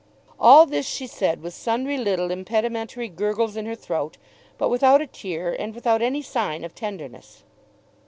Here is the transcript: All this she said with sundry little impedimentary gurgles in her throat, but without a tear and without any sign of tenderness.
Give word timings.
All 0.39 0.65
this 0.65 0.87
she 0.87 1.05
said 1.05 1.43
with 1.43 1.53
sundry 1.53 1.95
little 1.99 2.31
impedimentary 2.31 3.07
gurgles 3.07 3.55
in 3.55 3.67
her 3.67 3.75
throat, 3.75 4.17
but 4.57 4.69
without 4.69 4.99
a 4.99 5.05
tear 5.05 5.53
and 5.53 5.75
without 5.75 6.01
any 6.01 6.23
sign 6.23 6.63
of 6.63 6.73
tenderness. 6.73 7.43